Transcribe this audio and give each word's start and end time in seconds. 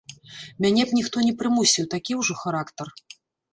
Мяне 0.65 0.85
б 0.91 0.97
ніхто 0.99 1.17
не 1.27 1.33
прымусіў, 1.43 1.85
такі 1.93 2.19
ўжо 2.23 2.41
характар. 2.43 2.87